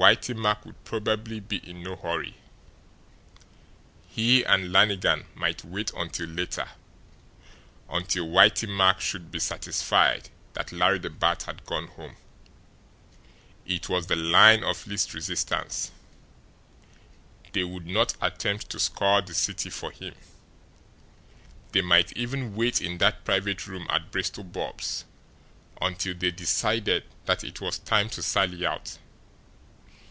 Whitey 0.00 0.34
Mack 0.34 0.64
would 0.64 0.82
probably 0.84 1.40
be 1.40 1.56
in 1.68 1.82
no 1.82 1.94
hurry 1.96 2.36
he 4.08 4.42
and 4.44 4.72
Lannigan 4.72 5.26
might 5.34 5.64
wait 5.64 5.92
until 5.94 6.26
later, 6.28 6.68
until 7.88 8.26
Whitey 8.28 8.66
Mack 8.66 9.00
should 9.02 9.30
be 9.30 9.40
satisfied 9.40 10.30
that 10.54 10.72
Larry 10.72 11.00
the 11.00 11.10
Bat 11.10 11.42
had 11.42 11.66
gone 11.66 11.88
home. 11.88 12.16
It 13.66 13.90
was 13.90 14.06
the 14.06 14.16
line 14.16 14.62
of 14.64 14.86
least 14.86 15.12
resistance; 15.12 15.90
they 17.52 17.64
would 17.64 17.86
not 17.86 18.14
attempt 18.22 18.70
to 18.70 18.78
scour 18.80 19.20
the 19.20 19.34
city 19.34 19.68
for 19.70 19.90
him. 19.90 20.14
They 21.72 21.82
might 21.82 22.12
even 22.12 22.54
wait 22.54 22.80
in 22.80 22.98
that 22.98 23.24
private 23.24 23.66
room 23.66 23.86
at 23.90 24.10
Bristol 24.12 24.44
Bob's 24.44 25.04
until 25.82 26.14
they 26.14 26.30
decided 26.30 27.04
that 27.26 27.44
it 27.44 27.60
was 27.60 27.80
time 27.80 28.08
to 28.10 28.22
sally 28.22 28.64
out. 28.64 28.96